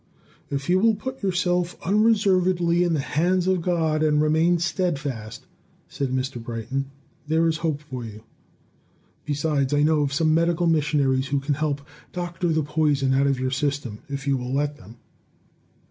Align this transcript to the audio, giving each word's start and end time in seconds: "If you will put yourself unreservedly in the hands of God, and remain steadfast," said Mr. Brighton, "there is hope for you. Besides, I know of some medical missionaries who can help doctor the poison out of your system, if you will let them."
"If 0.49 0.67
you 0.67 0.79
will 0.79 0.95
put 0.95 1.21
yourself 1.21 1.75
unreservedly 1.85 2.83
in 2.83 2.95
the 2.95 2.99
hands 3.01 3.45
of 3.45 3.61
God, 3.61 4.01
and 4.01 4.19
remain 4.19 4.57
steadfast," 4.57 5.45
said 5.87 6.09
Mr. 6.09 6.41
Brighton, 6.43 6.89
"there 7.27 7.47
is 7.47 7.57
hope 7.57 7.81
for 7.81 8.03
you. 8.03 8.23
Besides, 9.25 9.75
I 9.75 9.83
know 9.83 10.01
of 10.01 10.11
some 10.11 10.33
medical 10.33 10.65
missionaries 10.65 11.27
who 11.27 11.39
can 11.39 11.53
help 11.53 11.81
doctor 12.13 12.47
the 12.47 12.63
poison 12.63 13.13
out 13.13 13.27
of 13.27 13.39
your 13.39 13.51
system, 13.51 13.99
if 14.09 14.25
you 14.25 14.37
will 14.37 14.51
let 14.51 14.77
them." 14.77 14.97